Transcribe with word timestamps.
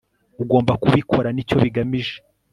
ugomba 0.43 0.73
kubikora, 0.83 1.27
n'icyo 1.31 1.55
bigamije 1.63 2.15